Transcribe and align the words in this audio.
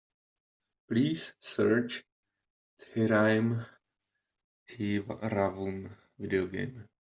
Please 0.89 1.35
search 1.39 2.03
Thirayum 2.81 3.63
Theeravum 4.67 5.91
video 6.17 6.47
game. 6.47 6.87